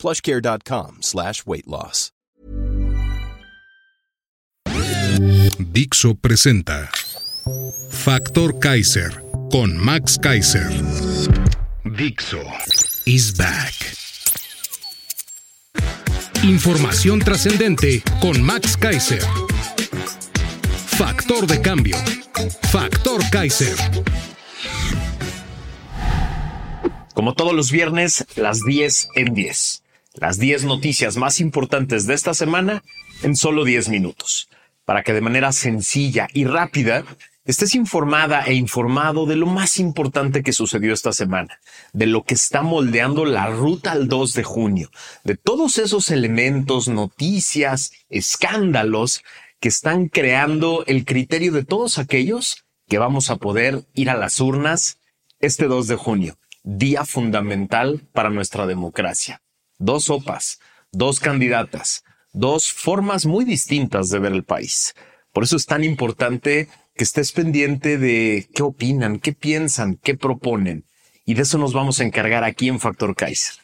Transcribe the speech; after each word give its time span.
plushcare.com 0.00 0.98
slash 1.02 1.44
weight 1.46 1.66
loss. 1.66 2.10
Dixo 5.58 6.14
presenta 6.14 6.88
Factor 7.90 8.58
Kaiser 8.58 9.22
con 9.50 9.76
Max 9.76 10.16
Kaiser. 10.18 10.68
Dixo 11.84 12.42
is 13.04 13.36
back. 13.36 13.74
Información 16.42 17.18
trascendente 17.18 18.02
con 18.20 18.42
Max 18.42 18.76
Kaiser. 18.76 19.22
Factor 20.86 21.46
de 21.46 21.60
cambio. 21.60 21.96
Factor 22.72 23.22
Kaiser. 23.30 23.76
Como 27.14 27.34
todos 27.34 27.52
los 27.52 27.70
viernes, 27.70 28.24
las 28.36 28.64
10 28.64 29.08
en 29.16 29.34
10. 29.34 29.82
Las 30.14 30.40
10 30.40 30.64
noticias 30.64 31.16
más 31.16 31.38
importantes 31.38 32.04
de 32.06 32.14
esta 32.14 32.34
semana 32.34 32.82
en 33.22 33.36
solo 33.36 33.64
10 33.64 33.90
minutos. 33.90 34.48
Para 34.84 35.04
que 35.04 35.12
de 35.12 35.20
manera 35.20 35.52
sencilla 35.52 36.26
y 36.34 36.46
rápida 36.46 37.04
estés 37.44 37.76
informada 37.76 38.42
e 38.42 38.54
informado 38.54 39.24
de 39.24 39.36
lo 39.36 39.46
más 39.46 39.78
importante 39.78 40.42
que 40.42 40.52
sucedió 40.52 40.92
esta 40.92 41.12
semana, 41.12 41.60
de 41.92 42.06
lo 42.06 42.24
que 42.24 42.34
está 42.34 42.62
moldeando 42.62 43.24
la 43.24 43.46
ruta 43.46 43.92
al 43.92 44.08
2 44.08 44.34
de 44.34 44.42
junio, 44.42 44.90
de 45.22 45.36
todos 45.36 45.78
esos 45.78 46.10
elementos, 46.10 46.88
noticias, 46.88 47.92
escándalos 48.08 49.22
que 49.60 49.68
están 49.68 50.08
creando 50.08 50.82
el 50.88 51.04
criterio 51.04 51.52
de 51.52 51.64
todos 51.64 51.98
aquellos 51.98 52.64
que 52.88 52.98
vamos 52.98 53.30
a 53.30 53.36
poder 53.36 53.84
ir 53.94 54.10
a 54.10 54.16
las 54.16 54.40
urnas 54.40 54.98
este 55.38 55.66
2 55.66 55.86
de 55.86 55.94
junio, 55.94 56.38
día 56.64 57.04
fundamental 57.04 58.02
para 58.12 58.30
nuestra 58.30 58.66
democracia. 58.66 59.40
Dos 59.82 60.04
sopas, 60.04 60.58
dos 60.92 61.20
candidatas, 61.20 62.04
dos 62.34 62.70
formas 62.70 63.24
muy 63.24 63.46
distintas 63.46 64.10
de 64.10 64.18
ver 64.18 64.32
el 64.32 64.44
país. 64.44 64.94
Por 65.32 65.42
eso 65.42 65.56
es 65.56 65.64
tan 65.64 65.84
importante 65.84 66.68
que 66.94 67.04
estés 67.04 67.32
pendiente 67.32 67.96
de 67.96 68.46
qué 68.54 68.62
opinan, 68.62 69.18
qué 69.18 69.32
piensan, 69.32 69.96
qué 70.02 70.14
proponen. 70.14 70.84
Y 71.24 71.32
de 71.32 71.42
eso 71.44 71.56
nos 71.56 71.72
vamos 71.72 71.98
a 71.98 72.04
encargar 72.04 72.44
aquí 72.44 72.68
en 72.68 72.78
Factor 72.78 73.16
Kaiser. 73.16 73.54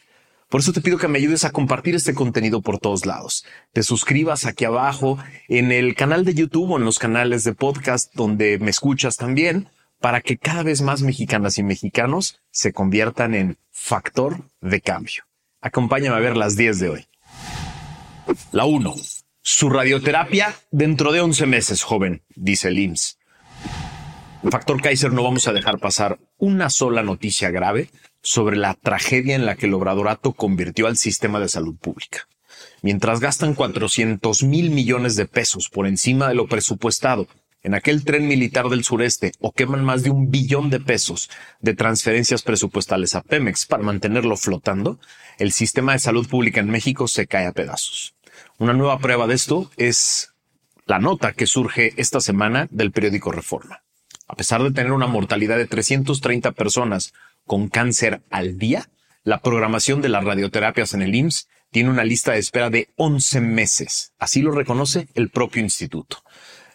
Por 0.49 0.61
eso 0.61 0.73
te 0.73 0.81
pido 0.81 0.97
que 0.97 1.07
me 1.07 1.19
ayudes 1.19 1.45
a 1.45 1.51
compartir 1.51 1.93
este 1.93 2.15
contenido 2.15 2.63
por 2.63 2.79
todos 2.79 3.05
lados. 3.05 3.45
Te 3.71 3.83
suscribas 3.83 4.47
aquí 4.47 4.65
abajo 4.65 5.19
en 5.47 5.71
el 5.71 5.93
canal 5.93 6.25
de 6.25 6.33
YouTube 6.33 6.71
o 6.71 6.77
en 6.79 6.85
los 6.85 6.97
canales 6.97 7.43
de 7.43 7.53
podcast 7.53 8.11
donde 8.15 8.57
me 8.57 8.71
escuchas 8.71 9.17
también 9.17 9.69
para 9.99 10.21
que 10.21 10.39
cada 10.39 10.63
vez 10.63 10.81
más 10.81 11.03
mexicanas 11.03 11.59
y 11.59 11.63
mexicanos 11.63 12.41
se 12.49 12.73
conviertan 12.73 13.35
en 13.35 13.59
factor 13.69 14.49
de 14.61 14.81
cambio. 14.81 15.26
Acompáñame 15.67 16.15
a 16.15 16.19
ver 16.19 16.37
las 16.37 16.55
10 16.55 16.79
de 16.79 16.89
hoy. 16.89 17.07
La 18.53 18.63
1. 18.63 18.95
Su 19.41 19.69
radioterapia 19.69 20.55
dentro 20.71 21.11
de 21.11 21.19
11 21.19 21.45
meses, 21.45 21.83
joven, 21.83 22.23
dice 22.35 22.69
el 22.69 22.79
IMSS. 22.79 23.19
Factor 24.49 24.81
Kaiser 24.81 25.11
no 25.11 25.23
vamos 25.23 25.45
a 25.49 25.51
dejar 25.51 25.79
pasar 25.79 26.19
una 26.37 26.69
sola 26.69 27.03
noticia 27.03 27.51
grave 27.51 27.89
sobre 28.21 28.55
la 28.55 28.75
tragedia 28.75 29.35
en 29.35 29.45
la 29.45 29.55
que 29.57 29.65
el 29.65 29.73
obradorato 29.73 30.31
convirtió 30.31 30.87
al 30.87 30.95
sistema 30.95 31.37
de 31.41 31.49
salud 31.49 31.75
pública. 31.75 32.29
Mientras 32.81 33.19
gastan 33.19 33.53
400 33.53 34.43
mil 34.43 34.69
millones 34.69 35.17
de 35.17 35.25
pesos 35.25 35.67
por 35.67 35.85
encima 35.85 36.29
de 36.29 36.35
lo 36.35 36.47
presupuestado 36.47 37.27
en 37.63 37.73
aquel 37.73 38.03
tren 38.05 38.27
militar 38.27 38.69
del 38.69 38.83
sureste 38.83 39.31
o 39.39 39.51
queman 39.51 39.83
más 39.83 40.03
de 40.03 40.09
un 40.09 40.29
billón 40.31 40.69
de 40.69 40.79
pesos 40.79 41.29
de 41.59 41.73
transferencias 41.73 42.43
presupuestales 42.43 43.15
a 43.15 43.21
Pemex 43.21 43.65
para 43.65 43.83
mantenerlo 43.83 44.37
flotando, 44.37 44.99
el 45.37 45.51
sistema 45.51 45.93
de 45.93 45.99
salud 45.99 46.27
pública 46.27 46.59
en 46.59 46.69
México 46.69 47.07
se 47.07 47.27
cae 47.27 47.45
a 47.45 47.51
pedazos. 47.51 48.15
Una 48.57 48.73
nueva 48.73 48.99
prueba 48.99 49.27
de 49.27 49.35
esto 49.35 49.71
es 49.77 50.33
la 50.85 50.99
nota 50.99 51.33
que 51.33 51.47
surge 51.47 51.93
esta 51.97 52.21
semana 52.21 52.67
del 52.71 52.91
periódico 52.91 53.31
Reforma. 53.31 53.83
A 54.27 54.35
pesar 54.35 54.63
de 54.63 54.71
tener 54.71 54.91
una 54.91 55.07
mortalidad 55.07 55.57
de 55.57 55.67
330 55.67 56.51
personas 56.51 57.13
con 57.45 57.69
cáncer 57.69 58.21
al 58.29 58.57
día, 58.57 58.89
la 59.23 59.41
programación 59.41 60.01
de 60.01 60.09
las 60.09 60.23
radioterapias 60.23 60.93
en 60.93 61.01
el 61.01 61.15
IMSS 61.15 61.47
tiene 61.71 61.89
una 61.89 62.03
lista 62.03 62.31
de 62.31 62.39
espera 62.39 62.69
de 62.69 62.89
11 62.95 63.41
meses. 63.41 64.13
Así 64.17 64.41
lo 64.41 64.51
reconoce 64.51 65.09
el 65.15 65.29
propio 65.29 65.61
instituto. 65.61 66.23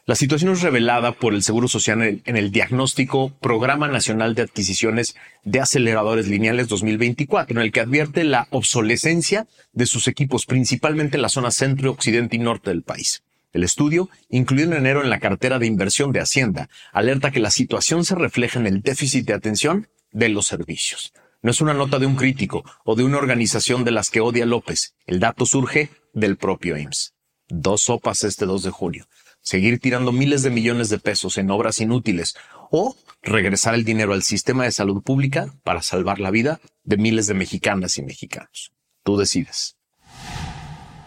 La 0.05 0.17
situación 0.17 0.53
es 0.53 0.63
revelada 0.63 1.13
por 1.13 1.33
el 1.33 1.45
Seguro 1.45 1.69
Social 1.69 2.21
en 2.25 2.37
el, 2.37 2.51
diagnóstico 2.51 3.31
Programa 3.41 3.87
Nacional 3.87 4.35
de 4.35 4.43
Adquisiciones 4.43 5.15
de 5.45 5.61
Aceleradores 5.61 6.27
Lineales 6.27 6.67
2024, 6.67 7.57
en 7.57 7.63
el 7.63 7.71
que 7.71 7.79
advierte 7.79 8.25
la 8.25 8.49
obsolescencia 8.51 9.47
de 9.73 9.87
sus 9.87 10.09
equipos, 10.09 10.45
principalmente 10.45 11.19
en 11.19 11.23
la 11.23 11.29
zona 11.29 11.53
centro, 11.53 11.93
occidente 11.93 12.35
y 12.35 12.41
norte 12.41 12.71
del 12.71 12.83
país. 12.83 13.23
El 13.53 13.63
estudio, 13.63 14.11
incluido 14.29 14.73
en 14.73 14.79
enero 14.79 15.05
en 15.05 15.11
la 15.11 15.21
cartera 15.21 15.61
de 15.61 15.67
inversión 15.67 16.11
de 16.11 16.19
Hacienda, 16.19 16.69
alerta 16.93 17.31
que 17.31 17.39
la 17.39 17.53
situación 17.53 18.05
se 18.05 18.17
refleja 18.17 18.59
en 18.59 18.67
el 18.67 18.83
déficit 18.83 19.25
de 19.25 19.35
atención 19.35 19.87
de 20.11 20.31
los 20.31 20.49
servicios. 20.49 21.13
No 21.43 21.53
es 21.53 21.61
una 21.61 21.75
nota 21.75 22.01
de 22.01 22.07
un 22.07 22.17
crítico 22.17 22.65
o 22.85 22.97
de 22.97 23.05
una 23.05 23.19
organización 23.19 23.85
de 23.85 23.93
las 23.93 24.11
que 24.11 24.21
odia 24.21 24.47
López. 24.47 24.97
El 25.07 25.21
dato 25.21 25.47
surge 25.47 25.91
del 26.13 26.37
propio 26.37 26.77
IMSS. 26.77 27.15
Dos 27.49 27.83
sopas 27.83 28.25
este 28.25 28.47
2 28.47 28.65
de 28.65 28.71
junio. 28.71 29.07
Seguir 29.43 29.81
tirando 29.81 30.13
miles 30.13 30.43
de 30.43 30.51
millones 30.51 30.89
de 30.89 30.99
pesos 30.99 31.37
en 31.37 31.51
obras 31.51 31.81
inútiles 31.81 32.37
o 32.71 32.97
regresar 33.23 33.75
el 33.75 33.85
dinero 33.85 34.13
al 34.15 34.23
sistema 34.23 34.65
de 34.65 34.73
salud 34.73 35.03
pública 35.03 35.53
para 35.65 35.83
salvar 35.83 36.21
la 36.21 36.31
vida 36.31 36.61
de 36.85 36.97
miles 36.97 37.27
de 37.27 37.35
mexicanas 37.35 37.99
y 37.99 38.03
mexicanos. 38.03 38.73
Tú 39.03 39.17
decides. 39.17 39.77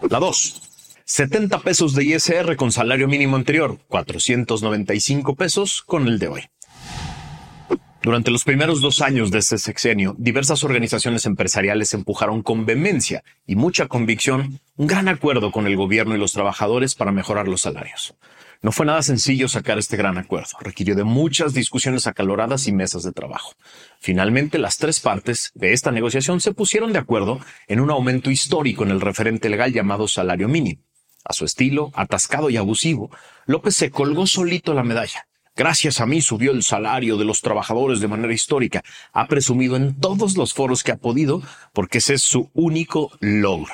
La 0.08 0.18
2. 0.20 0.62
70 1.04 1.60
pesos 1.60 1.94
de 1.94 2.04
ISR 2.04 2.56
con 2.56 2.72
salario 2.72 3.08
mínimo 3.08 3.36
anterior, 3.36 3.78
495 3.88 5.34
pesos 5.36 5.82
con 5.82 6.08
el 6.08 6.18
de 6.18 6.28
hoy. 6.28 6.42
Durante 8.02 8.30
los 8.30 8.44
primeros 8.44 8.80
dos 8.80 9.00
años 9.02 9.30
de 9.30 9.38
este 9.38 9.58
sexenio, 9.58 10.14
diversas 10.18 10.62
organizaciones 10.62 11.26
empresariales 11.26 11.92
empujaron 11.92 12.42
con 12.42 12.64
vehemencia 12.64 13.24
y 13.46 13.56
mucha 13.56 13.88
convicción 13.88 14.60
un 14.76 14.86
gran 14.86 15.08
acuerdo 15.08 15.50
con 15.50 15.66
el 15.66 15.76
gobierno 15.76 16.14
y 16.14 16.18
los 16.18 16.32
trabajadores 16.32 16.94
para 16.94 17.10
mejorar 17.10 17.48
los 17.48 17.62
salarios. 17.62 18.14
No 18.62 18.72
fue 18.72 18.86
nada 18.86 19.02
sencillo 19.02 19.48
sacar 19.48 19.78
este 19.78 19.96
gran 19.96 20.18
acuerdo, 20.18 20.50
requirió 20.60 20.94
de 20.94 21.04
muchas 21.04 21.52
discusiones 21.52 22.06
acaloradas 22.06 22.68
y 22.68 22.72
mesas 22.72 23.02
de 23.02 23.12
trabajo. 23.12 23.54
Finalmente, 24.00 24.58
las 24.58 24.76
tres 24.76 25.00
partes 25.00 25.50
de 25.54 25.72
esta 25.72 25.90
negociación 25.90 26.40
se 26.40 26.52
pusieron 26.52 26.92
de 26.92 26.98
acuerdo 26.98 27.40
en 27.66 27.80
un 27.80 27.90
aumento 27.90 28.30
histórico 28.30 28.84
en 28.84 28.90
el 28.90 29.00
referente 29.00 29.48
legal 29.48 29.72
llamado 29.72 30.08
salario 30.08 30.48
mínimo. 30.48 30.82
A 31.24 31.32
su 31.32 31.44
estilo, 31.44 31.90
atascado 31.94 32.50
y 32.50 32.56
abusivo, 32.56 33.10
López 33.46 33.74
se 33.74 33.90
colgó 33.90 34.26
solito 34.26 34.74
la 34.74 34.84
medalla. 34.84 35.26
Gracias 35.56 36.00
a 36.00 36.06
mí 36.06 36.20
subió 36.20 36.52
el 36.52 36.62
salario 36.62 37.16
de 37.16 37.24
los 37.24 37.40
trabajadores 37.40 38.00
de 38.00 38.08
manera 38.08 38.32
histórica. 38.32 38.82
Ha 39.12 39.26
presumido 39.26 39.76
en 39.76 39.98
todos 39.98 40.36
los 40.36 40.52
foros 40.52 40.84
que 40.84 40.92
ha 40.92 40.96
podido 40.96 41.42
porque 41.72 41.98
ese 41.98 42.14
es 42.14 42.22
su 42.22 42.50
único 42.54 43.10
logro. 43.20 43.72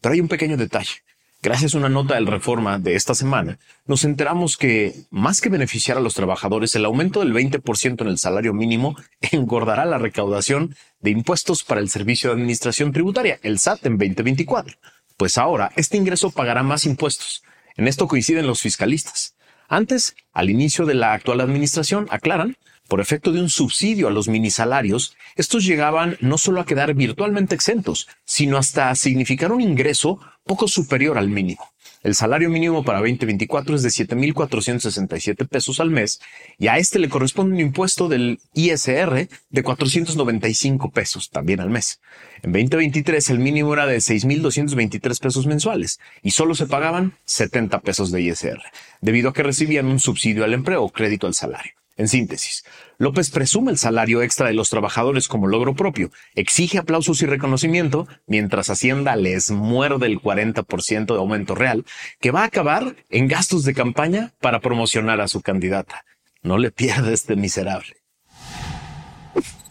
Pero 0.00 0.14
hay 0.14 0.20
un 0.20 0.28
pequeño 0.28 0.56
detalle. 0.56 1.02
Gracias 1.42 1.74
a 1.74 1.78
una 1.78 1.90
nota 1.90 2.14
del 2.14 2.26
Reforma 2.26 2.78
de 2.78 2.94
esta 2.94 3.14
semana, 3.14 3.58
nos 3.84 4.04
enteramos 4.04 4.56
que, 4.56 4.94
más 5.10 5.42
que 5.42 5.50
beneficiar 5.50 5.98
a 5.98 6.00
los 6.00 6.14
trabajadores, 6.14 6.74
el 6.74 6.86
aumento 6.86 7.20
del 7.20 7.34
20% 7.34 8.00
en 8.00 8.08
el 8.08 8.16
salario 8.16 8.54
mínimo 8.54 8.96
engordará 9.20 9.84
la 9.84 9.98
recaudación 9.98 10.74
de 11.00 11.10
impuestos 11.10 11.62
para 11.62 11.82
el 11.82 11.90
Servicio 11.90 12.30
de 12.30 12.36
Administración 12.36 12.92
Tributaria, 12.92 13.38
el 13.42 13.58
SAT, 13.58 13.84
en 13.84 13.98
2024 13.98 14.78
pues 15.16 15.38
ahora 15.38 15.70
este 15.76 15.96
ingreso 15.96 16.30
pagará 16.30 16.62
más 16.62 16.84
impuestos. 16.84 17.42
En 17.76 17.88
esto 17.88 18.06
coinciden 18.06 18.46
los 18.46 18.60
fiscalistas. 18.60 19.33
Antes, 19.68 20.16
al 20.32 20.50
inicio 20.50 20.86
de 20.86 20.94
la 20.94 21.12
actual 21.12 21.40
administración, 21.40 22.06
aclaran, 22.10 22.56
por 22.88 23.00
efecto 23.00 23.32
de 23.32 23.40
un 23.40 23.48
subsidio 23.48 24.08
a 24.08 24.10
los 24.10 24.28
minisalarios, 24.28 25.16
estos 25.36 25.64
llegaban 25.64 26.16
no 26.20 26.38
solo 26.38 26.60
a 26.60 26.66
quedar 26.66 26.94
virtualmente 26.94 27.54
exentos, 27.54 28.08
sino 28.24 28.58
hasta 28.58 28.90
a 28.90 28.94
significar 28.94 29.52
un 29.52 29.60
ingreso 29.60 30.20
poco 30.44 30.68
superior 30.68 31.16
al 31.16 31.28
mínimo. 31.28 31.73
El 32.04 32.14
salario 32.14 32.50
mínimo 32.50 32.84
para 32.84 32.98
2024 32.98 33.76
es 33.76 33.82
de 33.82 33.88
7.467 33.88 35.48
pesos 35.48 35.80
al 35.80 35.88
mes 35.88 36.20
y 36.58 36.68
a 36.68 36.76
este 36.76 36.98
le 36.98 37.08
corresponde 37.08 37.54
un 37.54 37.60
impuesto 37.60 38.08
del 38.10 38.40
ISR 38.52 39.26
de 39.48 39.62
495 39.62 40.90
pesos 40.90 41.30
también 41.30 41.60
al 41.60 41.70
mes. 41.70 42.02
En 42.42 42.52
2023 42.52 43.30
el 43.30 43.38
mínimo 43.38 43.72
era 43.72 43.86
de 43.86 43.96
6.223 43.96 45.18
pesos 45.18 45.46
mensuales 45.46 45.98
y 46.22 46.32
solo 46.32 46.54
se 46.54 46.66
pagaban 46.66 47.16
70 47.24 47.80
pesos 47.80 48.12
de 48.12 48.20
ISR, 48.20 48.60
debido 49.00 49.30
a 49.30 49.32
que 49.32 49.42
recibían 49.42 49.86
un 49.86 49.98
subsidio 49.98 50.44
al 50.44 50.52
empleo 50.52 50.82
o 50.82 50.90
crédito 50.90 51.26
al 51.26 51.32
salario. 51.32 51.72
En 51.96 52.08
síntesis, 52.08 52.64
López 52.98 53.30
presume 53.30 53.70
el 53.70 53.78
salario 53.78 54.22
extra 54.22 54.48
de 54.48 54.54
los 54.54 54.68
trabajadores 54.68 55.28
como 55.28 55.46
logro 55.46 55.74
propio, 55.74 56.10
exige 56.34 56.78
aplausos 56.78 57.22
y 57.22 57.26
reconocimiento, 57.26 58.08
mientras 58.26 58.68
Hacienda 58.68 59.14
les 59.14 59.52
muerde 59.52 60.06
el 60.06 60.20
40% 60.20 61.06
de 61.06 61.18
aumento 61.18 61.54
real, 61.54 61.84
que 62.20 62.32
va 62.32 62.42
a 62.42 62.46
acabar 62.46 62.96
en 63.10 63.28
gastos 63.28 63.62
de 63.64 63.74
campaña 63.74 64.32
para 64.40 64.60
promocionar 64.60 65.20
a 65.20 65.28
su 65.28 65.40
candidata. 65.40 66.04
No 66.42 66.58
le 66.58 66.72
pierda 66.72 67.12
este 67.12 67.36
miserable. 67.36 67.96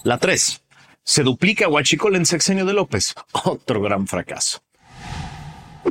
La 0.04 0.18
3. 0.18 0.64
Se 1.04 1.24
duplica 1.24 1.68
Huachicol 1.68 2.16
en 2.16 2.26
sexenio 2.26 2.66
de 2.66 2.74
López. 2.74 3.16
Otro 3.44 3.82
gran 3.82 4.08
fracaso. 4.08 4.62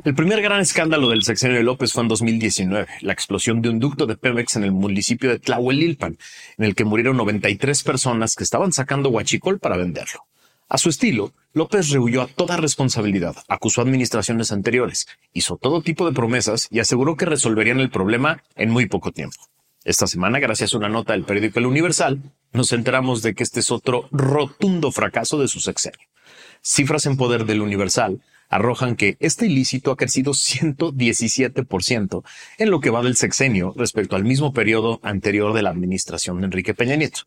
El 0.04 0.14
primer 0.14 0.40
gran 0.40 0.60
escándalo 0.60 1.10
del 1.10 1.22
sexenio 1.22 1.58
de 1.58 1.62
López 1.62 1.92
fue 1.92 2.02
en 2.02 2.08
2019, 2.08 2.86
la 3.02 3.12
explosión 3.12 3.60
de 3.60 3.68
un 3.68 3.78
ducto 3.78 4.06
de 4.06 4.16
Pemex 4.16 4.56
en 4.56 4.64
el 4.64 4.72
municipio 4.72 5.30
de 5.30 5.38
Tlahuelilpan, 5.38 6.16
en 6.56 6.64
el 6.64 6.74
que 6.74 6.84
murieron 6.84 7.18
93 7.18 7.82
personas 7.84 8.34
que 8.34 8.42
estaban 8.42 8.72
sacando 8.72 9.10
huachicol 9.10 9.60
para 9.60 9.76
venderlo. 9.76 10.24
A 10.68 10.78
su 10.78 10.88
estilo, 10.88 11.34
López 11.52 11.90
rehuyó 11.90 12.22
a 12.22 12.26
toda 12.26 12.56
responsabilidad, 12.56 13.36
acusó 13.48 13.82
administraciones 13.82 14.50
anteriores, 14.50 15.06
hizo 15.34 15.56
todo 15.56 15.82
tipo 15.82 16.06
de 16.06 16.14
promesas 16.14 16.66
y 16.70 16.80
aseguró 16.80 17.16
que 17.16 17.26
resolverían 17.26 17.78
el 17.78 17.90
problema 17.90 18.42
en 18.56 18.70
muy 18.70 18.86
poco 18.86 19.12
tiempo. 19.12 19.36
Esta 19.84 20.06
semana, 20.06 20.40
gracias 20.40 20.72
a 20.72 20.78
una 20.78 20.88
nota 20.88 21.12
del 21.12 21.24
periódico 21.24 21.58
El 21.58 21.66
Universal, 21.66 22.18
nos 22.52 22.72
enteramos 22.72 23.22
de 23.22 23.34
que 23.34 23.42
este 23.42 23.60
es 23.60 23.70
otro 23.70 24.08
rotundo 24.10 24.90
fracaso 24.90 25.38
de 25.38 25.48
su 25.48 25.60
sexenio. 25.60 26.08
Cifras 26.62 27.06
en 27.06 27.16
poder 27.16 27.44
del 27.44 27.60
Universal 27.60 28.22
arrojan 28.52 28.96
que 28.96 29.16
este 29.18 29.46
ilícito 29.46 29.90
ha 29.90 29.96
crecido 29.96 30.32
117% 30.34 32.22
en 32.58 32.70
lo 32.70 32.80
que 32.80 32.90
va 32.90 33.02
del 33.02 33.16
sexenio 33.16 33.74
respecto 33.76 34.14
al 34.14 34.24
mismo 34.24 34.52
periodo 34.52 35.00
anterior 35.02 35.54
de 35.54 35.62
la 35.62 35.70
administración 35.70 36.38
de 36.38 36.46
Enrique 36.46 36.74
Peña 36.74 36.96
Nieto. 36.96 37.22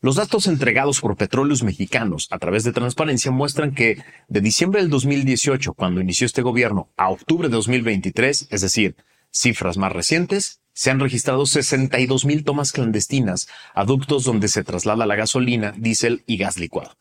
Los 0.00 0.16
datos 0.16 0.46
entregados 0.46 1.02
por 1.02 1.18
Petróleos 1.18 1.62
Mexicanos 1.62 2.26
a 2.30 2.38
través 2.38 2.64
de 2.64 2.72
transparencia 2.72 3.30
muestran 3.30 3.74
que 3.74 4.02
de 4.28 4.40
diciembre 4.40 4.80
del 4.80 4.88
2018, 4.88 5.74
cuando 5.74 6.00
inició 6.00 6.24
este 6.24 6.40
gobierno, 6.40 6.88
a 6.96 7.10
octubre 7.10 7.48
de 7.48 7.54
2023, 7.56 8.48
es 8.50 8.60
decir, 8.62 8.96
cifras 9.30 9.76
más 9.76 9.92
recientes, 9.92 10.62
se 10.72 10.90
han 10.90 11.00
registrado 11.00 11.44
62 11.44 12.24
mil 12.24 12.44
tomas 12.44 12.72
clandestinas 12.72 13.48
a 13.74 13.84
ductos 13.84 14.24
donde 14.24 14.48
se 14.48 14.64
traslada 14.64 15.04
la 15.04 15.16
gasolina, 15.16 15.74
diésel 15.76 16.22
y 16.26 16.38
gas 16.38 16.58
licuado. 16.58 16.96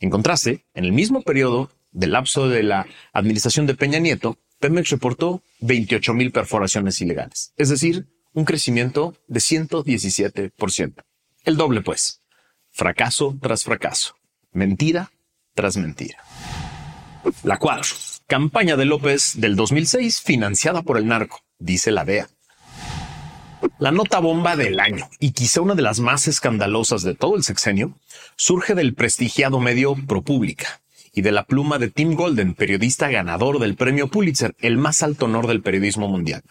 En 0.00 0.10
contraste, 0.10 0.66
en 0.74 0.84
el 0.84 0.92
mismo 0.92 1.22
periodo, 1.22 1.70
del 1.96 2.12
lapso 2.12 2.48
de 2.48 2.62
la 2.62 2.86
administración 3.12 3.66
de 3.66 3.74
Peña 3.74 3.98
Nieto, 3.98 4.38
Pemex 4.60 4.90
reportó 4.90 5.42
28 5.60 6.12
mil 6.14 6.30
perforaciones 6.30 7.00
ilegales, 7.00 7.52
es 7.56 7.70
decir, 7.70 8.06
un 8.32 8.44
crecimiento 8.44 9.14
de 9.28 9.40
117%. 9.40 11.04
El 11.44 11.56
doble, 11.56 11.80
pues. 11.80 12.20
Fracaso 12.70 13.36
tras 13.40 13.64
fracaso. 13.64 14.14
Mentira 14.52 15.10
tras 15.54 15.78
mentira. 15.78 16.22
La 17.42 17.58
4. 17.58 17.94
Campaña 18.26 18.76
de 18.76 18.84
López 18.84 19.32
del 19.36 19.56
2006 19.56 20.20
financiada 20.20 20.82
por 20.82 20.98
el 20.98 21.06
narco, 21.06 21.40
dice 21.58 21.90
la 21.92 22.04
DEA. 22.04 22.28
La 23.78 23.90
nota 23.90 24.18
bomba 24.18 24.54
del 24.54 24.80
año, 24.80 25.08
y 25.18 25.30
quizá 25.30 25.62
una 25.62 25.74
de 25.74 25.82
las 25.82 26.00
más 26.00 26.28
escandalosas 26.28 27.02
de 27.02 27.14
todo 27.14 27.36
el 27.36 27.42
sexenio, 27.42 27.98
surge 28.36 28.74
del 28.74 28.94
prestigiado 28.94 29.60
medio 29.60 29.94
ProPublica, 30.06 30.80
y 31.16 31.22
de 31.22 31.32
la 31.32 31.46
pluma 31.46 31.78
de 31.78 31.90
Tim 31.90 32.14
Golden, 32.14 32.52
periodista 32.52 33.10
ganador 33.10 33.58
del 33.58 33.74
premio 33.74 34.08
Pulitzer, 34.08 34.54
el 34.60 34.76
más 34.76 35.02
alto 35.02 35.24
honor 35.24 35.46
del 35.46 35.62
periodismo 35.62 36.08
mundial. 36.08 36.42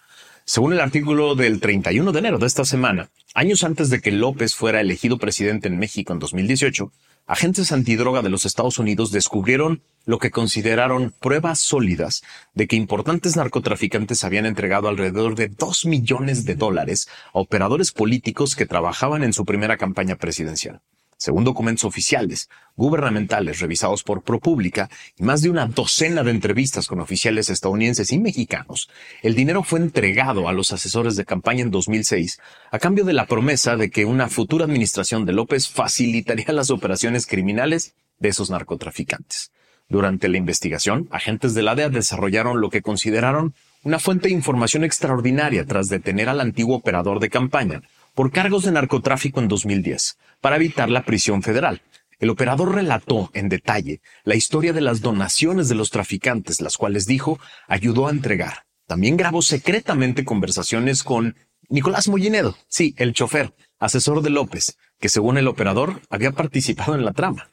Según 0.44 0.73
el 0.73 0.79
artículo 0.79 1.35
del 1.35 1.59
31 1.59 2.12
de 2.12 2.19
enero 2.19 2.39
de 2.39 2.47
esta 2.47 2.65
semana, 2.65 3.12
años 3.35 3.63
antes 3.63 3.91
de 3.91 4.01
que 4.01 4.12
López 4.12 4.56
fuera 4.56 4.81
elegido 4.81 5.19
presidente 5.19 5.67
en 5.67 5.77
México 5.77 6.13
en 6.13 6.19
2018, 6.19 6.91
agentes 7.27 7.71
antidroga 7.71 8.23
de 8.23 8.29
los 8.29 8.47
Estados 8.47 8.79
Unidos 8.79 9.12
descubrieron 9.12 9.83
lo 10.06 10.17
que 10.17 10.31
consideraron 10.31 11.13
pruebas 11.19 11.59
sólidas 11.59 12.23
de 12.56 12.65
que 12.65 12.75
importantes 12.75 13.35
narcotraficantes 13.35 14.23
habían 14.23 14.47
entregado 14.47 14.88
alrededor 14.88 15.35
de 15.35 15.47
2 15.47 15.85
millones 15.85 16.44
de 16.45 16.56
dólares 16.56 17.07
a 17.35 17.39
operadores 17.39 17.91
políticos 17.91 18.56
que 18.56 18.65
trabajaban 18.65 19.23
en 19.23 19.33
su 19.33 19.45
primera 19.45 19.77
campaña 19.77 20.15
presidencial 20.15 20.81
según 21.17 21.44
documentos 21.44 21.85
oficiales, 21.85 22.50
gubernamentales 22.75 23.59
revisados 23.59 24.03
por 24.03 24.21
ProPublica 24.21 24.89
y 25.17 25.23
más 25.23 25.41
de 25.41 25.50
una 25.50 25.65
docena 25.67 26.23
de 26.23 26.31
entrevistas 26.31 26.88
con 26.88 27.00
oficiales 27.00 27.50
estadounidenses 27.50 28.12
y 28.12 28.19
mexicanos, 28.19 28.89
el 29.21 29.35
dinero 29.35 29.63
fue 29.63 29.79
entregado 29.79 30.50
a 30.50 30.53
los 30.53 30.71
asesores 30.71 31.15
de 31.15 31.25
campaña 31.25 31.62
en 31.62 31.71
2006 31.71 32.39
a 32.71 32.79
cambio 32.79 33.06
de 33.06 33.13
la 33.13 33.27
promesa 33.27 33.75
de 33.77 33.89
que 33.89 34.06
una 34.06 34.27
futura 34.29 34.65
administración 34.65 35.25
de 35.25 35.33
López 35.33 35.69
facilitaría 35.69 36.51
las 36.51 36.69
operaciones 36.69 37.25
criminales 37.25 37.95
de 38.19 38.29
esos 38.29 38.50
narcotraficantes. 38.50 39.51
Durante 39.88 40.29
la 40.29 40.38
investigación, 40.38 41.07
agentes 41.11 41.53
de 41.53 41.61
la 41.61 41.75
DEA 41.75 41.89
desarrollaron 41.89 42.59
lo 42.59 42.69
que 42.69 42.81
consideraron 42.81 43.53
una 43.83 44.00
fuente 44.00 44.29
de 44.29 44.33
información 44.33 44.83
extraordinaria 44.83 45.63
tras 45.65 45.89
detener 45.89 46.27
al 46.27 46.41
antiguo 46.41 46.75
operador 46.75 47.19
de 47.19 47.29
campaña, 47.29 47.83
por 48.15 48.31
cargos 48.31 48.63
de 48.63 48.71
narcotráfico 48.71 49.39
en 49.39 49.47
2010 49.47 50.17
para 50.41 50.56
evitar 50.56 50.89
la 50.89 51.03
prisión 51.03 51.44
federal. 51.44 51.83
El 52.17 52.29
operador 52.29 52.73
relató 52.73 53.29
en 53.33 53.50
detalle 53.50 54.01
la 54.23 54.35
historia 54.35 54.73
de 54.73 54.81
las 54.81 55.01
donaciones 55.01 55.67
de 55.67 55.75
los 55.75 55.91
traficantes, 55.91 56.62
las 56.62 56.77
cuales 56.77 57.06
dijo 57.06 57.39
ayudó 57.67 58.07
a 58.07 58.12
entregar. 58.12 58.65
También 58.88 59.17
grabó 59.17 59.41
secretamente 59.41 60.23
conversaciones 60.23 61.03
con 61.03 61.35
Nicolás 61.67 62.07
Mollinedo, 62.07 62.56
sí, 62.67 62.95
el 62.97 63.13
chofer, 63.13 63.53
asesor 63.79 64.21
de 64.21 64.29
López, 64.29 64.77
que 65.00 65.09
según 65.09 65.38
el 65.38 65.47
operador 65.47 66.01
había 66.09 66.31
participado 66.31 66.95
en 66.95 67.03
la 67.03 67.11
trama. 67.11 67.50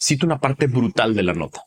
Cito 0.00 0.26
una 0.26 0.38
parte 0.38 0.66
brutal 0.66 1.14
de 1.14 1.22
la 1.22 1.34
nota. 1.34 1.62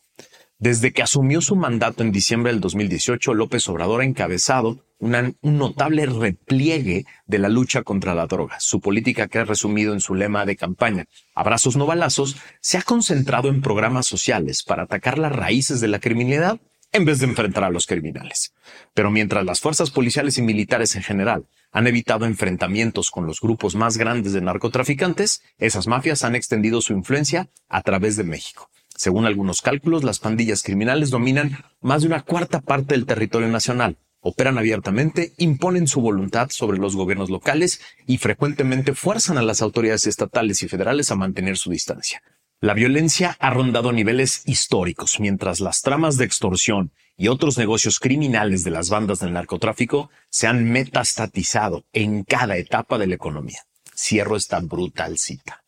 Desde 0.59 0.91
que 0.91 1.03
asumió 1.03 1.39
su 1.41 1.55
mandato 1.55 2.01
en 2.01 2.11
diciembre 2.11 2.51
del 2.51 2.61
2018, 2.61 3.35
López 3.35 3.69
Obrador 3.69 4.01
ha 4.01 4.05
encabezado 4.05 4.83
un 4.99 5.37
notable 5.43 6.07
repliegue 6.07 7.05
de 7.27 7.37
la 7.37 7.47
lucha 7.47 7.83
contra 7.83 8.15
la 8.15 8.25
droga. 8.25 8.59
Su 8.59 8.81
política, 8.81 9.27
que 9.27 9.37
ha 9.37 9.45
resumido 9.45 9.93
en 9.93 10.01
su 10.01 10.15
lema 10.15 10.47
de 10.47 10.55
campaña, 10.55 11.05
abrazos 11.35 11.77
no 11.77 11.85
balazos, 11.85 12.37
se 12.59 12.79
ha 12.79 12.81
concentrado 12.81 13.49
en 13.49 13.61
programas 13.61 14.07
sociales 14.07 14.63
para 14.63 14.83
atacar 14.83 15.19
las 15.19 15.31
raíces 15.31 15.79
de 15.79 15.89
la 15.89 15.99
criminalidad 15.99 16.59
en 16.91 17.05
vez 17.05 17.19
de 17.19 17.27
enfrentar 17.27 17.63
a 17.63 17.69
los 17.69 17.85
criminales. 17.85 18.53
Pero 18.95 19.11
mientras 19.11 19.45
las 19.45 19.59
fuerzas 19.59 19.91
policiales 19.91 20.39
y 20.39 20.41
militares 20.41 20.95
en 20.95 21.03
general 21.03 21.45
han 21.71 21.85
evitado 21.85 22.25
enfrentamientos 22.25 23.11
con 23.11 23.27
los 23.27 23.41
grupos 23.41 23.75
más 23.75 23.97
grandes 23.97 24.33
de 24.33 24.41
narcotraficantes, 24.41 25.43
esas 25.59 25.85
mafias 25.85 26.23
han 26.23 26.35
extendido 26.35 26.81
su 26.81 26.93
influencia 26.93 27.49
a 27.69 27.83
través 27.83 28.15
de 28.15 28.23
México. 28.23 28.71
Según 28.97 29.27
algunos 29.27 29.61
cálculos, 29.61 30.03
las 30.03 30.17
pandillas 30.17 30.63
criminales 30.63 31.11
dominan 31.11 31.63
más 31.81 32.01
de 32.01 32.07
una 32.07 32.23
cuarta 32.23 32.61
parte 32.61 32.95
del 32.95 33.05
territorio 33.05 33.47
nacional, 33.47 33.99
operan 34.21 34.57
abiertamente, 34.57 35.33
imponen 35.37 35.87
su 35.87 36.01
voluntad 36.01 36.49
sobre 36.49 36.79
los 36.79 36.95
gobiernos 36.95 37.29
locales 37.29 37.79
y 38.07 38.17
frecuentemente 38.17 38.95
fuerzan 38.95 39.37
a 39.37 39.43
las 39.43 39.61
autoridades 39.61 40.07
estatales 40.07 40.63
y 40.63 40.67
federales 40.67 41.11
a 41.11 41.15
mantener 41.15 41.57
su 41.57 41.69
distancia. 41.69 42.23
La 42.59 42.73
violencia 42.73 43.37
ha 43.39 43.51
rondado 43.51 43.91
niveles 43.91 44.41
históricos, 44.47 45.19
mientras 45.19 45.59
las 45.59 45.81
tramas 45.81 46.17
de 46.17 46.25
extorsión 46.25 46.91
y 47.15 47.27
otros 47.27 47.59
negocios 47.59 47.99
criminales 47.99 48.63
de 48.63 48.71
las 48.71 48.89
bandas 48.89 49.19
del 49.19 49.33
narcotráfico 49.33 50.09
se 50.31 50.47
han 50.47 50.71
metastatizado 50.71 51.85
en 51.93 52.23
cada 52.23 52.57
etapa 52.57 52.97
de 52.97 53.05
la 53.05 53.13
economía. 53.13 53.59
Cierro 53.95 54.35
esta 54.35 54.59
brutal 54.59 55.19
cita. 55.19 55.63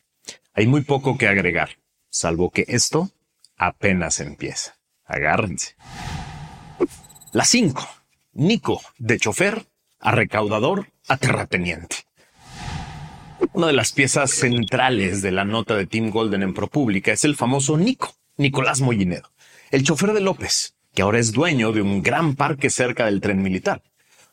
Hay 0.55 0.65
muy 0.65 0.81
poco 0.81 1.15
que 1.15 1.27
agregar, 1.27 1.77
salvo 2.09 2.49
que 2.49 2.65
esto 2.67 3.11
apenas 3.59 4.19
empieza. 4.19 4.75
Agárrense. 5.05 5.75
La 7.31 7.45
5. 7.45 7.87
Nico, 8.33 8.81
de 8.97 9.19
chofer 9.19 9.67
a 9.99 10.11
recaudador 10.11 10.91
a 11.07 11.17
terrateniente. 11.17 11.97
Una 13.53 13.67
de 13.67 13.73
las 13.73 13.91
piezas 13.91 14.31
centrales 14.31 15.21
de 15.21 15.31
la 15.31 15.45
nota 15.45 15.75
de 15.75 15.85
Tim 15.85 16.09
Golden 16.09 16.43
en 16.43 16.53
ProPublica 16.53 17.11
es 17.11 17.23
el 17.23 17.35
famoso 17.35 17.77
Nico, 17.77 18.15
Nicolás 18.37 18.81
Mollinedo, 18.81 19.31
el 19.71 19.83
chofer 19.83 20.13
de 20.13 20.21
López, 20.21 20.75
que 20.93 21.01
ahora 21.01 21.19
es 21.19 21.31
dueño 21.31 21.71
de 21.71 21.81
un 21.81 22.01
gran 22.01 22.35
parque 22.35 22.69
cerca 22.69 23.05
del 23.05 23.21
tren 23.21 23.41
militar. 23.41 23.83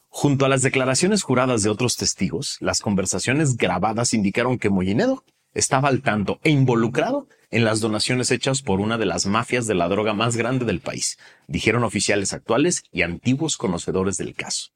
Junto 0.08 0.46
a 0.46 0.48
las 0.48 0.62
declaraciones 0.62 1.22
juradas 1.22 1.62
de 1.62 1.70
otros 1.70 1.96
testigos, 1.96 2.56
las 2.60 2.80
conversaciones 2.80 3.56
grabadas 3.56 4.14
indicaron 4.14 4.58
que 4.58 4.70
Mollinedo 4.70 5.24
estaba 5.56 5.88
al 5.88 6.02
tanto 6.02 6.38
e 6.44 6.50
involucrado 6.50 7.28
en 7.50 7.64
las 7.64 7.80
donaciones 7.80 8.30
hechas 8.30 8.60
por 8.60 8.80
una 8.80 8.98
de 8.98 9.06
las 9.06 9.26
mafias 9.26 9.66
de 9.66 9.74
la 9.74 9.88
droga 9.88 10.12
más 10.12 10.36
grande 10.36 10.64
del 10.66 10.80
país, 10.80 11.18
dijeron 11.46 11.82
oficiales 11.82 12.32
actuales 12.32 12.84
y 12.92 13.02
antiguos 13.02 13.56
conocedores 13.56 14.18
del 14.18 14.34
caso. 14.34 14.72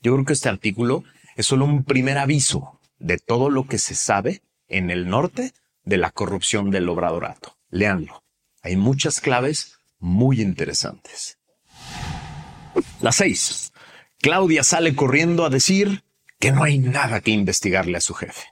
Yo 0.00 0.12
creo 0.12 0.24
que 0.24 0.32
este 0.32 0.48
artículo 0.48 1.02
es 1.36 1.46
solo 1.46 1.64
un 1.64 1.84
primer 1.84 2.16
aviso 2.18 2.80
de 2.98 3.18
todo 3.18 3.50
lo 3.50 3.66
que 3.66 3.78
se 3.78 3.94
sabe 3.94 4.42
en 4.68 4.90
el 4.90 5.08
norte 5.08 5.52
de 5.84 5.96
la 5.96 6.10
corrupción 6.10 6.70
del 6.70 6.88
obradorato. 6.88 7.56
Leanlo. 7.70 8.22
Hay 8.62 8.76
muchas 8.76 9.20
claves 9.20 9.78
muy 9.98 10.40
interesantes. 10.40 11.38
La 13.00 13.10
6. 13.10 13.72
Claudia 14.20 14.62
sale 14.62 14.94
corriendo 14.94 15.44
a 15.44 15.50
decir 15.50 16.04
que 16.38 16.52
no 16.52 16.62
hay 16.62 16.78
nada 16.78 17.20
que 17.20 17.30
investigarle 17.32 17.96
a 17.96 18.00
su 18.00 18.14
jefe. 18.14 18.44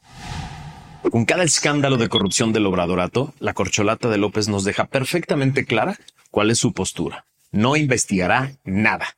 Con 1.03 1.25
cada 1.25 1.45
escándalo 1.45 1.97
de 1.97 2.09
corrupción 2.09 2.53
del 2.53 2.67
obradorato, 2.67 3.33
la 3.39 3.55
corcholata 3.55 4.09
de 4.09 4.19
López 4.19 4.49
nos 4.49 4.65
deja 4.65 4.87
perfectamente 4.87 5.65
clara 5.65 5.99
cuál 6.31 6.51
es 6.51 6.59
su 6.59 6.73
postura. 6.73 7.25
No 7.51 7.77
investigará 7.77 8.53
nada. 8.65 9.17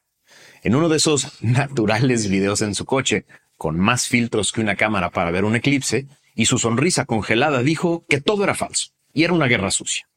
En 0.63 0.77
uno 0.77 0.89
de 0.89 0.99
esos 0.99 1.43
naturales 1.43 2.29
videos 2.29 2.61
en 2.63 2.75
su 2.75 2.85
coche, 2.85 3.25
con 3.57 3.79
más 3.79 4.07
filtros 4.07 4.53
que 4.53 4.61
una 4.61 4.77
cámara 4.77 5.11
para 5.11 5.31
ver 5.31 5.45
un 5.45 5.57
eclipse, 5.57 6.07
y 6.35 6.47
su 6.47 6.59
sonrisa 6.59 7.07
congelada 7.07 7.63
dijo 7.63 8.05
que 8.09 8.21
todo 8.21 8.45
era 8.45 8.55
falso 8.55 8.91
y 9.13 9.25
era 9.25 9.33
una 9.33 9.47
guerra 9.47 9.71
sucia. 9.71 10.09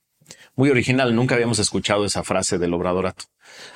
Muy 0.55 0.69
original, 0.69 1.15
nunca 1.15 1.35
habíamos 1.35 1.59
escuchado 1.59 2.05
esa 2.05 2.23
frase 2.23 2.59
del 2.59 2.73
obradorato. 2.73 3.25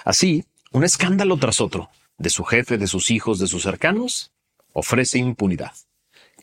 Así, 0.06 0.46
un 0.72 0.84
escándalo 0.84 1.38
tras 1.38 1.62
otro, 1.62 1.90
de 2.18 2.30
su 2.30 2.44
jefe, 2.44 2.78
de 2.78 2.88
sus 2.88 3.10
hijos, 3.10 3.40
de 3.40 3.48
sus 3.48 3.64
cercanos, 3.64 4.32
ofrece 4.74 5.18
impunidad. 5.18 5.72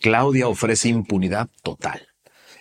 Claudia 0.00 0.48
ofrece 0.48 0.88
impunidad 0.88 1.48
total. 1.62 2.08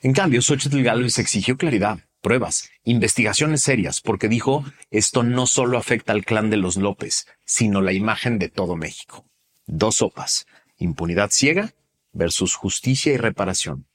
En 0.02 0.13
cambio, 0.13 0.42
Xochitl 0.42 0.82
Gálvez 0.82 1.18
exigió 1.20 1.58
claridad, 1.58 2.00
pruebas, 2.22 2.70
investigaciones 2.84 3.62
serias, 3.62 4.02
porque 4.02 4.28
dijo, 4.28 4.66
esto 4.92 5.24
no 5.24 5.46
solo 5.46 5.78
afecta 5.78 6.13
al 6.13 6.25
clan 6.25 6.50
de 6.50 6.58
los 6.58 6.78
López, 6.78 7.28
sino 7.46 7.82
la 7.82 7.94
imagen 7.94 8.40
de 8.40 8.50
todo 8.50 8.75
México. 8.75 9.25
Dos 9.66 9.98
sopas, 9.98 10.46
impunidad 10.78 11.30
ciega 11.32 11.74
versus 12.12 12.56
justicia 12.56 13.13
y 13.13 13.18
reparación. 13.18 13.86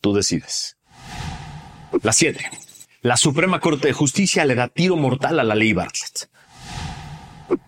Tú 0.00 0.14
decides. 0.14 0.76
La 2.02 2.12
7. 2.12 2.50
La 3.02 3.16
Suprema 3.16 3.60
Corte 3.60 3.88
de 3.88 3.92
Justicia 3.92 4.44
le 4.44 4.54
da 4.54 4.68
tiro 4.68 4.96
mortal 4.96 5.38
a 5.40 5.44
la 5.44 5.54
ley 5.54 5.72
Bartlett. 5.72 6.28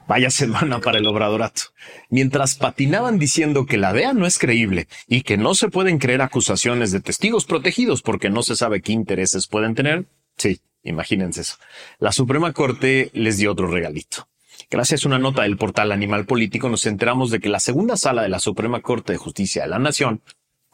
Vaya 0.06 0.30
semana 0.30 0.80
para 0.80 0.98
el 0.98 1.06
obradorato. 1.06 1.62
Mientras 2.10 2.54
patinaban 2.54 3.18
diciendo 3.18 3.66
que 3.66 3.78
la 3.78 3.92
DEA 3.92 4.12
no 4.12 4.26
es 4.26 4.38
creíble 4.38 4.88
y 5.06 5.22
que 5.22 5.36
no 5.36 5.54
se 5.54 5.68
pueden 5.68 5.98
creer 5.98 6.22
acusaciones 6.22 6.92
de 6.92 7.00
testigos 7.00 7.44
protegidos 7.44 8.02
porque 8.02 8.30
no 8.30 8.42
se 8.42 8.56
sabe 8.56 8.82
qué 8.82 8.92
intereses 8.92 9.46
pueden 9.46 9.74
tener. 9.74 10.06
Sí, 10.36 10.60
imagínense 10.82 11.42
eso. 11.42 11.56
La 11.98 12.12
Suprema 12.12 12.52
Corte 12.52 13.10
les 13.14 13.38
dio 13.38 13.52
otro 13.52 13.66
regalito. 13.66 14.28
Gracias 14.70 15.04
a 15.04 15.08
una 15.08 15.18
nota 15.18 15.42
del 15.42 15.56
portal 15.56 15.92
Animal 15.92 16.26
Político 16.26 16.68
nos 16.68 16.86
enteramos 16.86 17.30
de 17.30 17.40
que 17.40 17.48
la 17.48 17.60
segunda 17.60 17.96
sala 17.96 18.22
de 18.22 18.28
la 18.28 18.38
Suprema 18.38 18.80
Corte 18.80 19.12
de 19.12 19.18
Justicia 19.18 19.62
de 19.62 19.68
la 19.68 19.78
Nación 19.78 20.22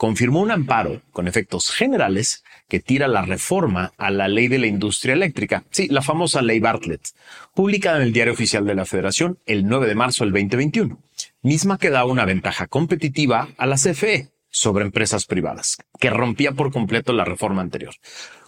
confirmó 0.00 0.40
un 0.40 0.50
amparo 0.50 1.02
con 1.12 1.28
efectos 1.28 1.71
generales 1.71 2.42
que 2.69 2.80
tira 2.80 3.07
la 3.07 3.21
reforma 3.21 3.92
a 3.99 4.11
la 4.11 4.28
ley 4.28 4.49
de 4.49 4.57
la 4.57 4.66
industria 4.66 5.12
eléctrica, 5.12 5.64
sí, 5.71 5.88
la 5.88 6.00
famosa 6.00 6.40
ley 6.40 6.59
Bartlett, 6.59 7.02
publicada 7.54 7.99
en 7.99 8.04
el 8.04 8.12
Diario 8.14 8.33
Oficial 8.33 8.64
de 8.64 8.75
la 8.75 8.87
Federación 8.87 9.38
el 9.45 9.66
9 9.66 9.87
de 9.87 9.95
marzo 9.95 10.25
del 10.25 10.33
2021, 10.33 10.99
misma 11.42 11.76
que 11.76 11.90
da 11.90 12.07
una 12.07 12.25
ventaja 12.25 12.66
competitiva 12.66 13.50
a 13.59 13.66
la 13.66 13.76
CFE 13.76 14.30
sobre 14.49 14.87
empresas 14.87 15.26
privadas, 15.26 15.76
que 15.99 16.09
rompía 16.09 16.52
por 16.52 16.73
completo 16.73 17.12
la 17.12 17.26
reforma 17.26 17.61
anterior. 17.61 17.92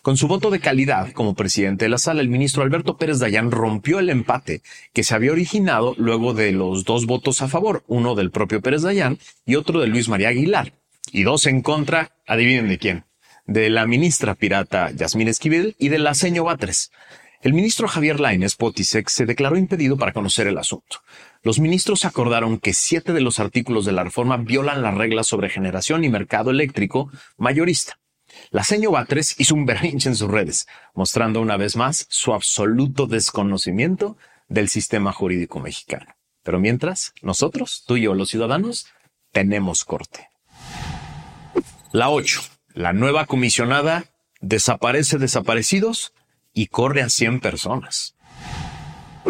Con 0.00 0.16
su 0.16 0.28
voto 0.28 0.50
de 0.50 0.58
calidad 0.58 1.12
como 1.12 1.34
presidente 1.34 1.84
de 1.84 1.90
la 1.90 1.98
sala, 1.98 2.22
el 2.22 2.30
ministro 2.30 2.62
Alberto 2.62 2.96
Pérez 2.96 3.18
Dayán 3.18 3.50
rompió 3.50 3.98
el 3.98 4.08
empate 4.08 4.62
que 4.94 5.04
se 5.04 5.14
había 5.14 5.32
originado 5.32 5.94
luego 5.98 6.32
de 6.32 6.52
los 6.52 6.86
dos 6.86 7.04
votos 7.04 7.42
a 7.42 7.48
favor, 7.48 7.84
uno 7.88 8.14
del 8.14 8.30
propio 8.30 8.62
Pérez 8.62 8.80
Dayán 8.80 9.18
y 9.44 9.56
otro 9.56 9.80
de 9.80 9.88
Luis 9.88 10.08
María 10.08 10.30
Aguilar, 10.30 10.72
y 11.10 11.22
dos 11.22 11.46
en 11.46 11.62
contra, 11.62 12.12
adivinen 12.26 12.68
de 12.68 12.78
quién, 12.78 13.04
de 13.46 13.70
la 13.70 13.86
ministra 13.86 14.34
pirata 14.34 14.90
Yasmín 14.90 15.28
Esquivel 15.28 15.74
y 15.78 15.88
de 15.88 15.98
la 15.98 16.14
seño 16.14 16.44
Batres. 16.44 16.90
El 17.42 17.54
ministro 17.54 17.88
Javier 17.88 18.20
Lainez 18.20 18.54
Potisek 18.54 19.08
se 19.08 19.26
declaró 19.26 19.56
impedido 19.56 19.96
para 19.96 20.12
conocer 20.12 20.46
el 20.46 20.58
asunto. 20.58 20.98
Los 21.42 21.58
ministros 21.58 22.04
acordaron 22.04 22.58
que 22.58 22.72
siete 22.72 23.12
de 23.12 23.20
los 23.20 23.40
artículos 23.40 23.84
de 23.84 23.90
la 23.90 24.04
reforma 24.04 24.36
violan 24.36 24.80
las 24.80 24.94
reglas 24.94 25.26
sobre 25.26 25.48
generación 25.48 26.04
y 26.04 26.08
mercado 26.08 26.52
eléctrico 26.52 27.10
mayorista. 27.36 27.98
La 28.50 28.62
seño 28.62 28.92
Batres 28.92 29.34
hizo 29.40 29.54
un 29.56 29.66
berrinche 29.66 30.08
en 30.08 30.16
sus 30.16 30.30
redes, 30.30 30.66
mostrando 30.94 31.40
una 31.40 31.56
vez 31.56 31.74
más 31.74 32.06
su 32.08 32.32
absoluto 32.32 33.06
desconocimiento 33.06 34.16
del 34.48 34.68
sistema 34.68 35.12
jurídico 35.12 35.58
mexicano. 35.58 36.14
Pero 36.44 36.60
mientras, 36.60 37.12
nosotros, 37.22 37.84
tú 37.86 37.96
y 37.96 38.02
yo, 38.02 38.14
los 38.14 38.30
ciudadanos, 38.30 38.86
tenemos 39.32 39.84
corte. 39.84 40.28
La 41.92 42.08
8. 42.08 42.40
La 42.72 42.94
nueva 42.94 43.26
comisionada 43.26 44.06
desaparece 44.40 45.18
desaparecidos 45.18 46.14
y 46.54 46.68
corre 46.68 47.02
a 47.02 47.10
100 47.10 47.40
personas. 47.40 48.16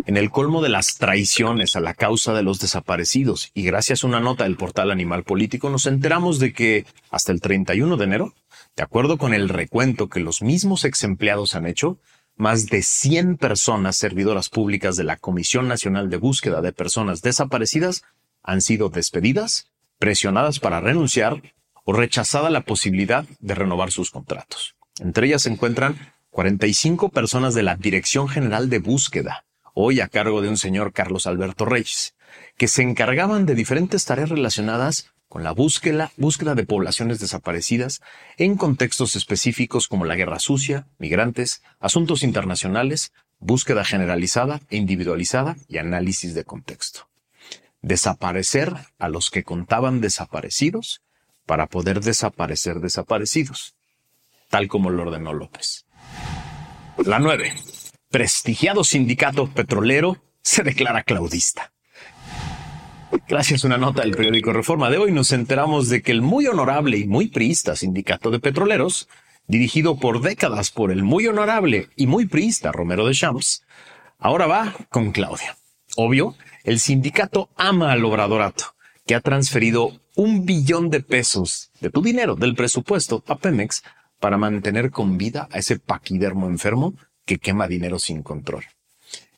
En 0.06 0.16
el 0.16 0.30
colmo 0.30 0.62
de 0.62 0.68
las 0.68 0.94
traiciones 0.94 1.74
a 1.74 1.80
la 1.80 1.94
causa 1.94 2.34
de 2.34 2.44
los 2.44 2.60
desaparecidos 2.60 3.50
y 3.52 3.64
gracias 3.64 4.04
a 4.04 4.06
una 4.06 4.20
nota 4.20 4.44
del 4.44 4.56
portal 4.56 4.92
Animal 4.92 5.24
Político 5.24 5.70
nos 5.70 5.86
enteramos 5.86 6.38
de 6.38 6.52
que 6.52 6.86
hasta 7.10 7.32
el 7.32 7.40
31 7.40 7.96
de 7.96 8.04
enero, 8.04 8.34
de 8.76 8.84
acuerdo 8.84 9.18
con 9.18 9.34
el 9.34 9.48
recuento 9.48 10.08
que 10.08 10.20
los 10.20 10.40
mismos 10.40 10.84
ex 10.84 11.02
empleados 11.02 11.56
han 11.56 11.66
hecho, 11.66 11.98
más 12.36 12.66
de 12.66 12.84
100 12.84 13.38
personas 13.38 13.96
servidoras 13.96 14.48
públicas 14.48 14.94
de 14.94 15.02
la 15.02 15.16
Comisión 15.16 15.66
Nacional 15.66 16.10
de 16.10 16.16
Búsqueda 16.16 16.62
de 16.62 16.72
Personas 16.72 17.22
Desaparecidas 17.22 18.04
han 18.44 18.60
sido 18.60 18.88
despedidas, 18.88 19.72
presionadas 19.98 20.60
para 20.60 20.80
renunciar 20.80 21.42
o 21.84 21.92
rechazada 21.92 22.50
la 22.50 22.62
posibilidad 22.62 23.24
de 23.40 23.54
renovar 23.54 23.90
sus 23.90 24.10
contratos. 24.10 24.76
Entre 25.00 25.26
ellas 25.26 25.42
se 25.42 25.50
encuentran 25.50 26.12
45 26.30 27.10
personas 27.10 27.54
de 27.54 27.62
la 27.62 27.76
Dirección 27.76 28.28
General 28.28 28.70
de 28.70 28.78
Búsqueda, 28.78 29.44
hoy 29.74 30.00
a 30.00 30.08
cargo 30.08 30.42
de 30.42 30.48
un 30.48 30.56
señor 30.56 30.92
Carlos 30.92 31.26
Alberto 31.26 31.64
Reyes, 31.64 32.14
que 32.56 32.68
se 32.68 32.82
encargaban 32.82 33.46
de 33.46 33.54
diferentes 33.54 34.04
tareas 34.04 34.30
relacionadas 34.30 35.12
con 35.28 35.44
la 35.44 35.52
búsqueda, 35.52 36.12
búsqueda 36.18 36.54
de 36.54 36.66
poblaciones 36.66 37.18
desaparecidas 37.18 38.02
en 38.36 38.56
contextos 38.56 39.16
específicos 39.16 39.88
como 39.88 40.04
la 40.04 40.14
guerra 40.14 40.38
sucia, 40.38 40.86
migrantes, 40.98 41.62
asuntos 41.80 42.22
internacionales, 42.22 43.12
búsqueda 43.38 43.84
generalizada 43.84 44.60
e 44.68 44.76
individualizada 44.76 45.56
y 45.68 45.78
análisis 45.78 46.34
de 46.34 46.44
contexto. 46.44 47.08
Desaparecer 47.80 48.74
a 48.98 49.08
los 49.08 49.30
que 49.30 49.42
contaban 49.42 50.00
desaparecidos 50.00 51.00
para 51.52 51.66
poder 51.66 52.00
desaparecer 52.00 52.80
desaparecidos, 52.80 53.74
tal 54.48 54.68
como 54.68 54.88
lo 54.88 55.02
ordenó 55.02 55.34
López. 55.34 55.84
La 57.04 57.18
9. 57.18 57.52
Prestigiado 58.08 58.84
sindicato 58.84 59.50
petrolero 59.50 60.16
se 60.40 60.62
declara 60.62 61.02
claudista. 61.02 61.74
Gracias 63.28 63.64
a 63.64 63.66
una 63.66 63.76
nota 63.76 64.00
del 64.00 64.12
periódico 64.12 64.54
Reforma 64.54 64.88
de 64.88 64.96
hoy 64.96 65.12
nos 65.12 65.30
enteramos 65.30 65.90
de 65.90 66.00
que 66.00 66.12
el 66.12 66.22
muy 66.22 66.46
honorable 66.46 66.96
y 66.96 67.06
muy 67.06 67.28
priista 67.28 67.76
sindicato 67.76 68.30
de 68.30 68.40
petroleros, 68.40 69.10
dirigido 69.46 69.98
por 69.98 70.22
décadas 70.22 70.70
por 70.70 70.90
el 70.90 71.02
muy 71.02 71.26
honorable 71.26 71.90
y 71.96 72.06
muy 72.06 72.24
priista 72.24 72.72
Romero 72.72 73.06
de 73.06 73.12
Champs, 73.12 73.62
ahora 74.18 74.46
va 74.46 74.74
con 74.88 75.12
Claudia. 75.12 75.58
Obvio, 75.96 76.34
el 76.64 76.80
sindicato 76.80 77.50
ama 77.56 77.92
al 77.92 78.06
obradorato, 78.06 78.74
que 79.04 79.14
ha 79.14 79.20
transferido 79.20 80.01
un 80.14 80.44
billón 80.44 80.90
de 80.90 81.00
pesos 81.00 81.70
de 81.80 81.90
tu 81.90 82.02
dinero, 82.02 82.36
del 82.36 82.54
presupuesto, 82.54 83.24
a 83.26 83.36
Pemex 83.36 83.82
para 84.20 84.38
mantener 84.38 84.90
con 84.90 85.18
vida 85.18 85.48
a 85.50 85.58
ese 85.58 85.78
paquidermo 85.78 86.46
enfermo 86.46 86.94
que 87.24 87.38
quema 87.38 87.68
dinero 87.68 87.98
sin 87.98 88.22
control. 88.22 88.64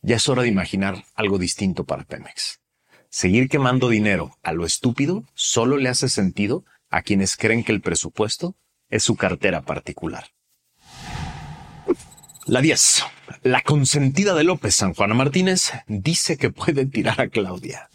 Ya 0.02 0.16
es 0.16 0.28
hora 0.28 0.42
de 0.42 0.48
imaginar 0.48 1.04
algo 1.14 1.38
distinto 1.38 1.84
para 1.84 2.04
Pemex. 2.04 2.60
Seguir 3.08 3.48
quemando 3.48 3.88
dinero 3.88 4.36
a 4.42 4.52
lo 4.52 4.66
estúpido 4.66 5.24
solo 5.34 5.76
le 5.76 5.88
hace 5.88 6.08
sentido 6.08 6.64
a 6.90 7.02
quienes 7.02 7.36
creen 7.36 7.64
que 7.64 7.72
el 7.72 7.80
presupuesto 7.80 8.56
es 8.90 9.02
su 9.02 9.16
cartera 9.16 9.62
particular. 9.62 10.26
La 12.46 12.60
10. 12.60 13.04
La 13.42 13.62
consentida 13.62 14.34
de 14.34 14.44
López, 14.44 14.74
San 14.74 14.92
Juana 14.92 15.14
Martínez, 15.14 15.72
dice 15.86 16.36
que 16.36 16.50
puede 16.50 16.84
tirar 16.84 17.20
a 17.20 17.28
Claudia. 17.28 17.88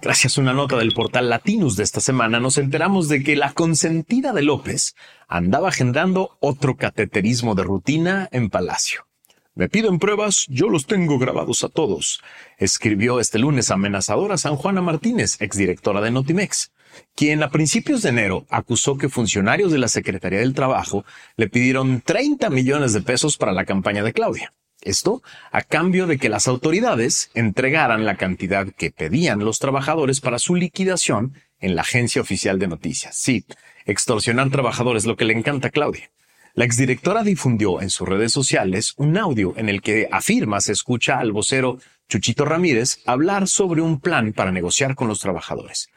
Gracias 0.00 0.38
a 0.38 0.40
una 0.40 0.52
nota 0.52 0.76
del 0.76 0.92
portal 0.92 1.28
Latinus 1.28 1.76
de 1.76 1.84
esta 1.84 2.00
semana, 2.00 2.40
nos 2.40 2.58
enteramos 2.58 3.08
de 3.08 3.22
que 3.22 3.36
la 3.36 3.52
consentida 3.52 4.32
de 4.32 4.42
López 4.42 4.94
andaba 5.28 5.70
generando 5.70 6.36
otro 6.40 6.76
cateterismo 6.76 7.54
de 7.54 7.64
rutina 7.64 8.28
en 8.32 8.50
Palacio. 8.50 9.06
Me 9.54 9.68
piden 9.68 9.98
pruebas, 9.98 10.46
yo 10.48 10.68
los 10.68 10.86
tengo 10.86 11.18
grabados 11.18 11.64
a 11.64 11.68
todos, 11.68 12.20
escribió 12.58 13.20
este 13.20 13.38
lunes 13.38 13.70
amenazadora 13.70 14.36
San 14.36 14.56
Juana 14.56 14.80
Martínez, 14.80 15.36
exdirectora 15.40 16.00
de 16.00 16.12
Notimex, 16.12 16.72
quien 17.14 17.42
a 17.42 17.50
principios 17.50 18.02
de 18.02 18.10
enero 18.10 18.46
acusó 18.50 18.96
que 18.96 19.08
funcionarios 19.08 19.72
de 19.72 19.78
la 19.78 19.88
Secretaría 19.88 20.38
del 20.38 20.54
Trabajo 20.54 21.04
le 21.36 21.48
pidieron 21.48 22.00
30 22.00 22.50
millones 22.50 22.92
de 22.92 23.02
pesos 23.02 23.36
para 23.36 23.52
la 23.52 23.64
campaña 23.64 24.02
de 24.02 24.12
Claudia. 24.12 24.54
Esto 24.82 25.22
a 25.50 25.62
cambio 25.62 26.06
de 26.06 26.18
que 26.18 26.28
las 26.28 26.46
autoridades 26.46 27.30
entregaran 27.34 28.04
la 28.04 28.16
cantidad 28.16 28.68
que 28.68 28.90
pedían 28.90 29.40
los 29.40 29.58
trabajadores 29.58 30.20
para 30.20 30.38
su 30.38 30.54
liquidación 30.54 31.34
en 31.60 31.74
la 31.74 31.82
agencia 31.82 32.22
oficial 32.22 32.58
de 32.58 32.68
noticias. 32.68 33.16
Sí, 33.16 33.44
extorsionar 33.86 34.50
trabajadores, 34.50 35.04
lo 35.04 35.16
que 35.16 35.24
le 35.24 35.34
encanta 35.34 35.68
a 35.68 35.70
Claudia. 35.70 36.10
La 36.54 36.64
exdirectora 36.64 37.22
difundió 37.22 37.80
en 37.80 37.90
sus 37.90 38.08
redes 38.08 38.32
sociales 38.32 38.94
un 38.96 39.16
audio 39.16 39.54
en 39.56 39.68
el 39.68 39.80
que 39.80 40.08
afirma 40.10 40.60
se 40.60 40.72
escucha 40.72 41.18
al 41.18 41.32
vocero 41.32 41.78
Chuchito 42.08 42.44
Ramírez 42.44 43.00
hablar 43.06 43.48
sobre 43.48 43.82
un 43.82 44.00
plan 44.00 44.32
para 44.32 44.50
negociar 44.50 44.94
con 44.94 45.08
los 45.08 45.20
trabajadores. 45.20 45.90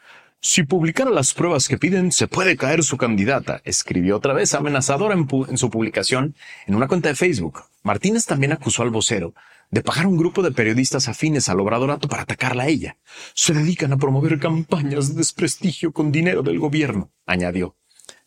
Si 0.44 0.64
publicara 0.64 1.08
las 1.08 1.34
pruebas 1.34 1.68
que 1.68 1.78
piden, 1.78 2.10
se 2.10 2.26
puede 2.26 2.56
caer 2.56 2.82
su 2.82 2.96
candidata, 2.96 3.62
escribió 3.64 4.16
otra 4.16 4.34
vez 4.34 4.54
amenazadora 4.54 5.14
en, 5.14 5.56
su 5.56 5.70
publicación 5.70 6.34
en 6.66 6.74
una 6.74 6.88
cuenta 6.88 7.08
de 7.08 7.14
Facebook. 7.14 7.62
Martínez 7.84 8.26
también 8.26 8.50
acusó 8.50 8.82
al 8.82 8.90
vocero 8.90 9.34
de 9.70 9.82
pagar 9.82 10.08
un 10.08 10.16
grupo 10.16 10.42
de 10.42 10.50
periodistas 10.50 11.06
afines 11.06 11.48
al 11.48 11.60
obradorato 11.60 12.08
para 12.08 12.24
atacarla 12.24 12.64
a 12.64 12.66
ella. 12.66 12.96
Se 13.34 13.54
dedican 13.54 13.92
a 13.92 13.98
promover 13.98 14.40
campañas 14.40 15.10
de 15.10 15.14
desprestigio 15.14 15.92
con 15.92 16.10
dinero 16.10 16.42
del 16.42 16.58
gobierno, 16.58 17.12
añadió. 17.24 17.76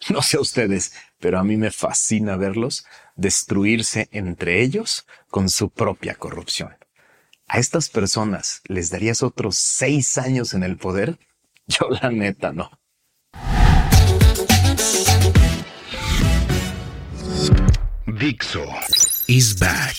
No 0.10 0.22
sé 0.22 0.38
a 0.38 0.42
ustedes, 0.42 0.94
pero 1.20 1.38
a 1.38 1.44
mí 1.44 1.58
me 1.58 1.70
fascina 1.70 2.38
verlos 2.38 2.86
destruirse 3.18 4.08
entre 4.14 4.62
ellos 4.62 5.06
con 5.30 5.50
su 5.50 5.70
propia 5.70 6.16
corrupción. 6.16 6.70
¿A 7.46 7.60
estas 7.60 7.90
personas 7.90 8.62
les 8.68 8.90
darías 8.90 9.22
otros 9.22 9.58
seis 9.58 10.18
años 10.18 10.54
en 10.54 10.64
el 10.64 10.78
poder? 10.78 11.20
Yo 11.68 11.88
la 11.88 12.10
neta 12.10 12.52
no. 12.54 12.68
Dixo 18.08 18.66
is 19.28 19.56
back. 19.60 19.96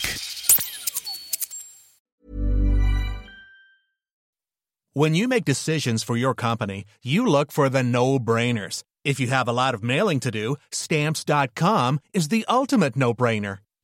When 4.93 5.15
you 5.15 5.29
make 5.29 5.45
decisions 5.45 6.03
for 6.03 6.17
your 6.17 6.35
company, 6.35 6.85
you 7.03 7.27
look 7.27 7.53
for 7.53 7.69
the 7.69 7.83
no-brainers. 7.83 8.83
If 9.05 9.21
you 9.21 9.27
have 9.27 9.47
a 9.47 9.53
lot 9.53 9.75
of 9.75 9.83
mailing 9.83 10.21
to 10.21 10.31
do, 10.31 10.57
stamps.com 10.71 12.01
is 12.15 12.29
the 12.29 12.47
ultimate 12.49 12.97
no-brainer. 12.97 13.59